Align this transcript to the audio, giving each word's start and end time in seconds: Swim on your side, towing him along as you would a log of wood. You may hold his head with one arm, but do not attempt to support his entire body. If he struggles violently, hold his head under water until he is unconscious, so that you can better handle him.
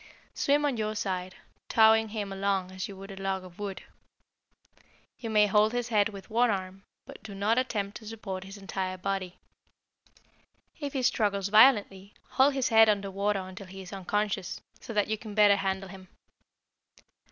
Swim 0.33 0.65
on 0.65 0.77
your 0.77 0.95
side, 0.95 1.35
towing 1.69 2.09
him 2.09 2.33
along 2.33 2.71
as 2.71 2.87
you 2.87 2.97
would 2.97 3.11
a 3.11 3.21
log 3.21 3.43
of 3.43 3.59
wood. 3.59 3.83
You 5.19 5.29
may 5.29 5.45
hold 5.45 5.73
his 5.73 5.89
head 5.89 6.09
with 6.09 6.27
one 6.27 6.49
arm, 6.49 6.81
but 7.05 7.21
do 7.21 7.35
not 7.35 7.59
attempt 7.59 7.97
to 7.97 8.07
support 8.07 8.43
his 8.45 8.57
entire 8.57 8.97
body. 8.97 9.37
If 10.79 10.93
he 10.93 11.03
struggles 11.03 11.49
violently, 11.49 12.15
hold 12.29 12.55
his 12.55 12.69
head 12.69 12.89
under 12.89 13.11
water 13.11 13.41
until 13.41 13.67
he 13.67 13.81
is 13.83 13.93
unconscious, 13.93 14.59
so 14.79 14.91
that 14.91 15.07
you 15.07 15.19
can 15.19 15.35
better 15.35 15.57
handle 15.57 15.89
him. 15.89 16.07